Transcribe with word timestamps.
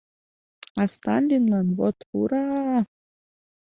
А 0.81 0.83
Сталинлан 0.93 1.67
вот— 1.77 1.97
ура! 2.19 2.47